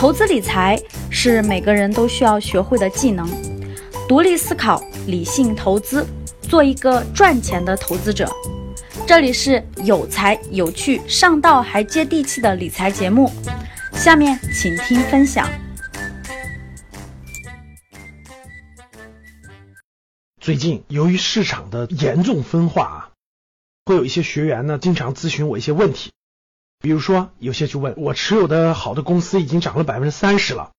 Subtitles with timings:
[0.00, 3.28] 投资理财是每个人都需要学会的技能，
[4.08, 6.06] 独立思考，理性投资，
[6.40, 8.26] 做一个赚钱的投资者。
[9.06, 13.30] 这里是有才有趣、上道还接地气的理财节目，
[13.92, 15.46] 下面请听分享。
[20.40, 23.10] 最近由于市场的严重分化啊，
[23.84, 26.10] 会有一些学员呢经常咨询我一些问题。
[26.80, 30.72] 比如说，有些就问我持有的好的公司已经涨了百分之三十了，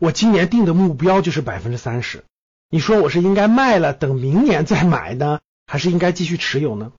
[0.00, 2.24] 我今年定的目标就是百分之三十。
[2.70, 6.92] 你说我是应该卖了，等明年再买呢，还是应该继续持有呢？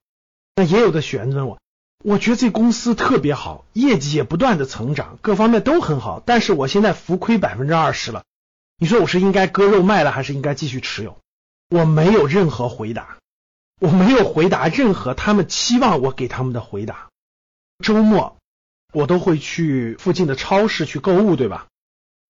[0.54, 1.58] 那也有的学员问我，
[2.04, 8.22] 我觉得这公司特别好，业绩也不断的成长，各方面都很好，但是我现在浮亏百分之二十了。
[8.78, 11.18] 你说我是应该割肉卖了，还是应该继续持有？
[11.68, 13.18] 我没有任何回答，
[13.80, 17.09] 我没有回答任何他们期望我给他们的回答。
[17.82, 18.36] 周末
[18.92, 21.66] 我都会去附近的超市去购物，对吧？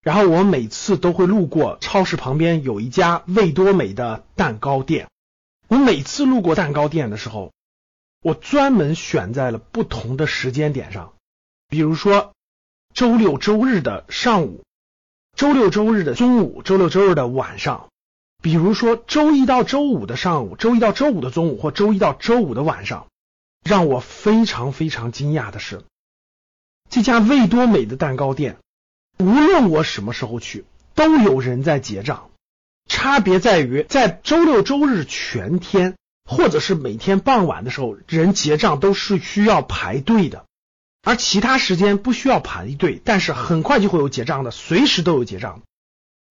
[0.03, 5.09] 然后我每次都会路过超市旁边有一家味多美的蛋糕店。
[5.69, 7.53] 我每次路过蛋糕店的时候，
[8.23, 11.13] 我专门选在了不同的时间点上，
[11.69, 12.33] 比如说
[12.95, 14.65] 周六周日的上午，
[15.37, 17.89] 周六周日的中午，周六周日的晚上，
[18.43, 23.07] 比如说周一到周五的上午，周一到周五的中午，或周一到周五的晚上。
[23.63, 25.83] 让我非常非常惊讶的是，
[26.89, 28.57] 这家味多美的蛋糕店，
[29.19, 32.31] 无论我什么时候去，都有人在结账。
[32.89, 35.95] 差别在于，在周六周日全天，
[36.25, 40.47] 或者是每天傍晚的时候，人结账都是需要排队的，
[41.03, 45.63] 而其他时间不需要排队，但是很快就会有结账的，随时都有结账。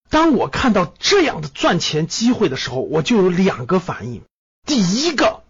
[0.09, 4.23] 当我看到这样的赚钱机会的时候，我就有两个反应。
[4.66, 5.44] 第一个。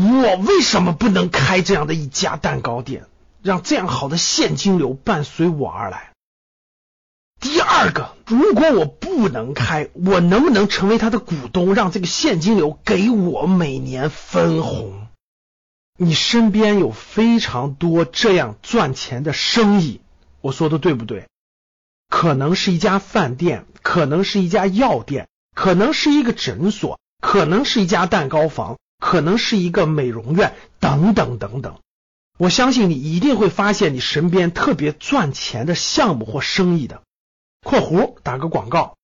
[0.00, 3.06] 我为什么不能开这样的一家蛋糕店，
[3.42, 6.12] 让这样好的现金流伴随我而来？
[7.40, 15.06] 第二个，如果我不能开，我能不能成为他的股东，让这个现金流给我每年分红？
[15.96, 20.00] 你身边有非常多这样赚钱的生意，
[20.40, 21.28] 我说的对不对？
[22.08, 28.78] 可能是一家饭店，可能是一家药店，可能是一个诊所，可能是一家蛋糕房。
[29.04, 31.78] 可能是一个美容院，等等等等。
[32.38, 37.02] 我相信你一定会发现你身边特别赚钱的项目或生意的。
[37.62, 38.96] 括弧打个广告，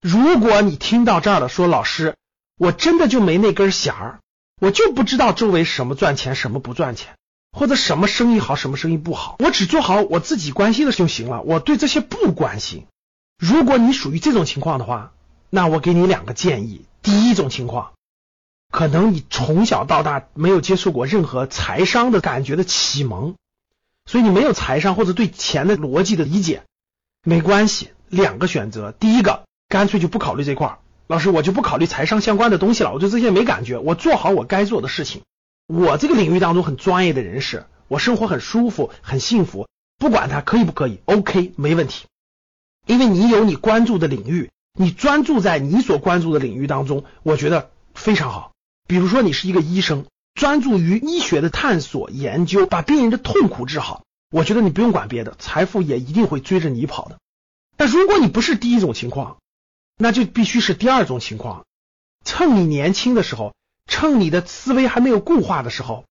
[0.00, 2.14] 如果你听到这儿了，说老师，
[2.58, 4.20] 我真的就没那根弦儿，
[4.60, 7.16] 我就不知道周围什么赚钱，什么不赚钱，
[7.50, 12.86] 或者什么生意好，什么生意不好，我只做好我自己关心的就行了，我对这些不关心。
[13.36, 15.12] 如果你属于这种情况的话，
[15.50, 16.84] 那我给你两个建议。
[17.02, 17.90] 第一种情况。
[18.70, 23.34] 可能你从小到大没有接触过任何财商的感觉的启蒙，
[24.06, 26.62] 所以你没有财商或者对钱的逻辑的理解，
[27.24, 27.90] 没关系。
[28.08, 35.22] 两个选择，第一个，干脆就不考虑这块儿，老师我就不考虑财商相关的东西了，我对这些没感觉，我做好我该做的事情。
[35.68, 42.06] 我这个领域当中很专业的人士，我生活很舒服很幸福，不管他可以不可以，OK 没问题，
[42.86, 48.50] 因为你有你关注的领域，你专注在你所关注的领域当中，我觉得非常好。
[48.90, 54.02] 比如说，你是一个医生，专注于医学的探索研究，把病人的痛苦治好。
[54.32, 57.20] 我觉得你不用管别的，财富也一定会追着你跑的。
[57.76, 59.36] 但如果你不是第一种情况，
[59.96, 61.66] 那就必须是第二种情况。
[62.24, 63.54] 趁你年轻的时候，
[63.86, 66.04] 趁你的思维还没有固化的时候，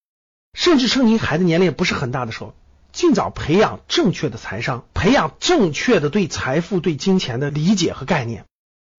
[0.53, 2.55] 甚至趁您孩子年龄也不是很大的时候，
[2.93, 8.45] 尽早培养正确的财商，培养正确的对财富、对金钱的理解和概念，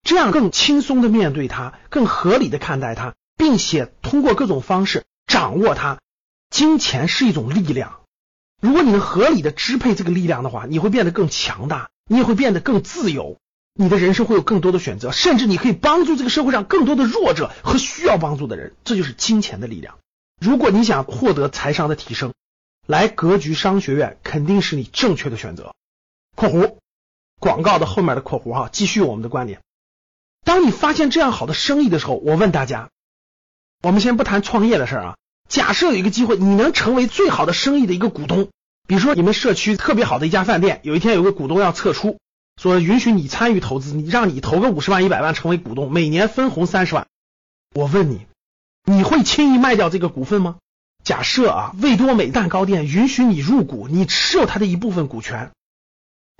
[0.02, 3.14] 这样更轻松的面对它，更合理的看待它。
[3.40, 5.98] 并且通过各种方式掌握它，
[6.50, 8.00] 金钱是一种力量。
[8.60, 13.38] 如果你能合理的支配这个力量的话，你会变得更强大，你也会变得更自由，
[13.72, 18.74] 你的人生会有更多的选择，甚至你可以帮助这个社会上更多的弱者和需要帮助的人。
[18.84, 19.96] 这就是金钱的力量。
[20.38, 22.34] 如果你想获得财商的提升，
[22.86, 25.74] 来格局商学院肯定是你正确的选择。
[26.36, 26.74] 括弧
[27.38, 29.62] 广告的后面的括弧哈，继续我们的观点。
[30.44, 32.90] 当你发现这样好的生意的时候，我问大家。
[33.82, 35.16] 我们先不谈创业的事儿啊，
[35.48, 38.50] 假设有一个机会，你能成为最好的生意的一个股东，
[38.86, 42.18] 比如说你们社区特别好的一家饭店，有一天有个股东要撤出，
[42.60, 47.06] 说允许你参与投资，你让你投个五十万、一百万成为股东，每年分红三十万。
[47.74, 48.26] 我问你，
[48.84, 50.56] 你会轻易卖掉这个股份吗？
[51.02, 55.52] 假设啊，味多美蛋糕店允许你入股，你持有它的一部分股权，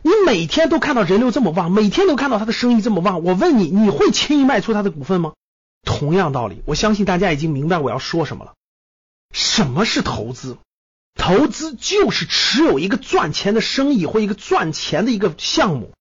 [0.02, 5.32] 你每天都看到人流这么旺，每天都看到他的生意这么旺，我问你，你会轻易卖出他的股份吗？
[5.82, 8.54] 同样道理，我相信大家已经明白我要说什么了。
[9.32, 10.58] 什么是投资？
[11.14, 15.92] 投资就是持有一个赚钱的生意或一个赚钱的一个项目，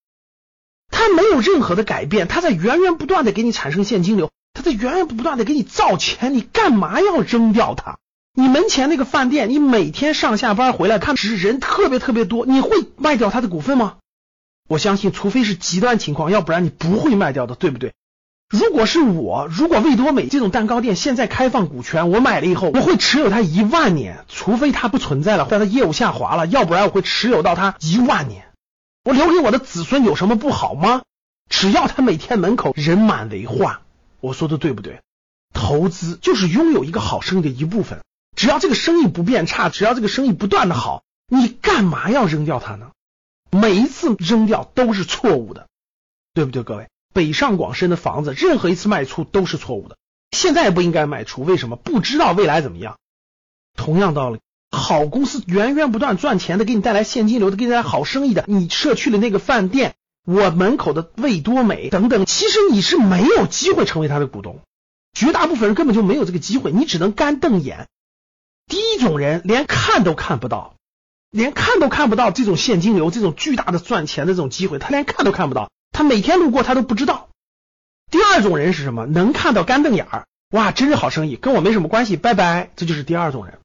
[0.90, 7.98] 它没有任何的改变，它在源源不断的给你产生现金流，它在源源不断的给你造钱，你干嘛要扔掉它？
[8.34, 13.98] 你门前那个饭店，你每天上下班回来看，只是人特别特别多，你会卖掉它的股份吗？
[14.70, 17.94] 我相信，除非是极端情况，要不然你不会卖掉的，对不对？
[18.50, 28.48] 如果是我，如果味多美这种蛋糕店现在开放股权，我买了以后，我会持有它一万年，除非它不存在了，或者它业务下滑了，要不然我会持有到它一万年。
[29.04, 31.04] 我留给我的子孙有什么不好吗？
[31.48, 33.82] 只要他每天门口人满为患，
[34.20, 35.02] 我说的对不对？
[35.54, 38.04] 投资就是拥有一个好生意的一部分，
[38.36, 42.92] 只要这个生意不变差，只要这个生意不断的好，你干嘛要扔掉它呢？
[43.52, 45.68] 每一次扔掉都是错误的，
[46.34, 46.88] 对不对，各位？
[47.14, 49.98] 北上广深的房子，任何一次卖出都是错误的。
[50.32, 51.76] 现在不应该卖出，为什么？
[51.76, 52.98] 不知道未来怎么样。
[53.76, 54.40] 同样道理，
[54.72, 59.96] 好公司源源不断赚钱的，给你带来现金流的，给你带来好生意的，你社区的那个饭店，
[60.26, 64.60] 我门口的味多美等等，其实你是没有机会成为他的股东。
[65.14, 67.88] 绝大部分人根本就没有这个机会，你只能干瞪眼。
[68.68, 70.76] 第一种人连看都看不到，
[71.32, 75.72] 连看都看不到这种现金流、这种巨大的赚钱的这种机会，他连看都看不到。
[76.00, 77.28] 他每天路过，他都不知道。
[78.10, 79.06] 第二种人是什么？
[79.06, 82.72] 能看到干瞪眼儿，哇，真是好生意，跟我没什么关系，拜拜。
[82.78, 83.60] 这就是第二种人。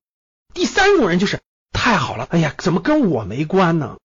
[0.53, 1.39] 第三种人就是
[1.73, 3.99] 太好了，哎呀，怎么跟我没关呢？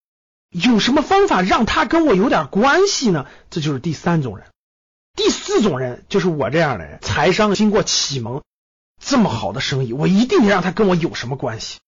[0.51, 3.25] 有什么方法让他跟我有点关系呢？
[3.49, 4.45] 这就是第三种人。
[5.15, 8.43] 第四种人就是我这样的人，财商经过启蒙，
[9.03, 11.79] 这么好的生意，我一定得让他跟我有什么关系。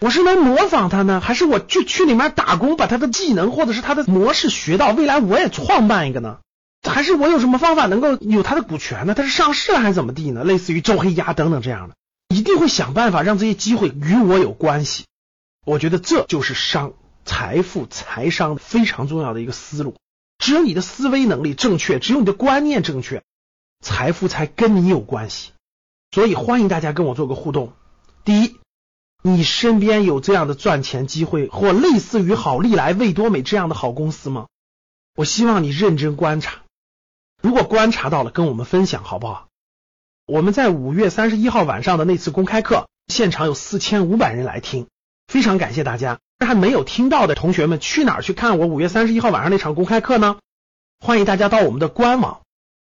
[0.00, 6.38] 我是能模仿他呢，还是我就去里面打工，把他的技能或者是他的模式学到，未来我也创办一个呢？
[6.82, 9.14] 还是我有什么方法能够有他的股权呢？
[9.14, 10.44] 他是上市了还是怎么地呢？
[10.44, 11.94] 类似于周黑鸭等等这样的，
[12.28, 15.04] 一定会想办法让这些机会与我有关系。
[15.64, 16.92] 我觉得这就是商
[17.24, 19.94] 财富财商非常重要的一个思路。
[20.38, 23.22] 只有你的思维能力正确，只有你的观念正确，
[23.80, 25.52] 财富才跟你有关系。
[26.10, 27.72] 所以欢迎大家跟我做个互动。
[28.24, 28.56] 第一。
[29.26, 34.48] 你身边有这样的赚钱机会，或类似于好利来、味多美这样的好公司吗？
[35.16, 36.58] 我希望你认真观察，
[37.40, 39.48] 如果观察到了，跟我们分享好不好？
[40.26, 44.88] 我们在五月三十一号晚上的那次公开课，现场有四千五百人来听，
[45.26, 46.18] 非常感谢大家。
[46.44, 50.36] 还没有听到的同学们，去哪儿去看我五月三十一号晚上那场公开课呢？
[51.00, 52.42] 欢迎大家到我们的官网，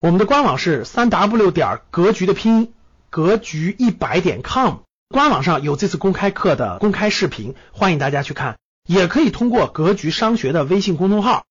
[0.02, 2.74] 我们的官网是三 w 点格局的拼音
[3.10, 4.80] 格局一百点 com。
[5.10, 8.58] 官网上有这次公开课的公开视频，欢迎大家去看。
[8.86, 11.46] 也可以通过格局商学的微信公众号，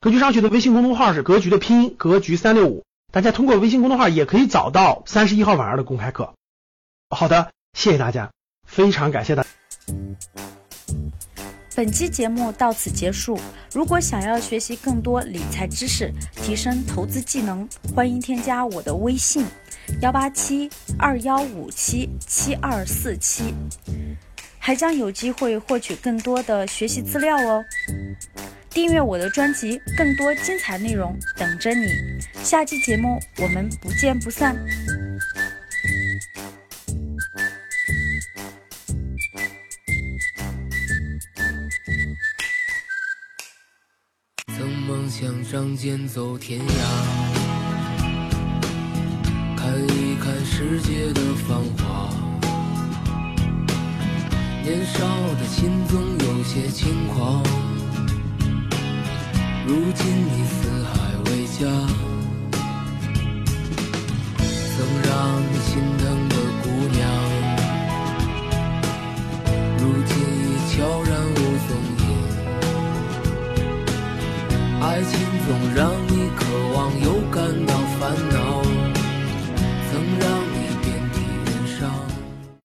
[0.00, 6.34] 格局商学的微信公众号是格局的拼音格局三六五，大家通过微信公众号也可以找到三十一号晚上的公开课。
[7.10, 8.30] 好的，谢谢大家，
[8.68, 9.44] 非常感谢大。
[11.74, 13.38] 本期节目到此结束。
[13.72, 19.44] 如果想要学习更多理财知识，提升投资技能，欢迎添加我的微信。
[20.02, 20.68] 幺八七
[20.98, 23.54] 二幺五七七二四七，
[24.58, 27.64] 还将有机会获取更多的学习资料哦。
[28.68, 31.86] 订阅我的专辑，更多精彩内容等着你。
[32.42, 34.56] 下期节目我们不见不散。
[44.48, 47.41] 曾梦想仗剑走天涯。
[54.74, 55.04] 年少
[55.38, 57.42] 的心总有些轻狂。
[59.66, 60.90] 如今你四海
[61.26, 61.60] 为家，
[64.38, 64.74] 曾
[65.04, 65.12] 让
[65.42, 66.21] 你心疼